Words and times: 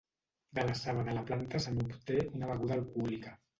De 0.59 0.63
la 0.69 0.73
saba 0.79 1.03
de 1.09 1.13
la 1.17 1.23
planta 1.29 1.63
se 1.67 1.75
n'obté 1.77 2.19
una 2.39 2.51
beguda 2.55 2.77
alcohòlica. 2.81 3.39